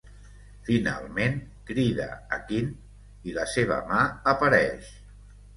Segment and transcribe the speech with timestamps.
[0.69, 1.35] Finalment
[1.67, 2.07] crida
[2.37, 2.73] a Quint,
[3.31, 4.91] i la seva mà apareix.